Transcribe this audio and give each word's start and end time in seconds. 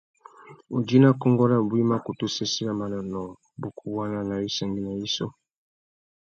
Udjï 0.75 0.97
nà 1.01 1.09
kônkô 1.21 1.43
rabú 1.51 1.73
i 1.81 1.83
mà 1.89 1.97
kutu 2.05 2.25
sésséya 2.35 2.71
manônōh, 2.79 3.29
wubukuwana 3.37 4.19
na 4.27 4.35
wissangüena 4.41 4.91
yissú. 4.99 5.25